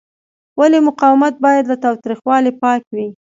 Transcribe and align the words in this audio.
ولې 0.59 0.79
مقاومت 0.89 1.33
باید 1.45 1.63
له 1.71 1.75
تاوتریخوالي 1.83 2.51
پاک 2.61 2.81
وي؟ 2.95 3.07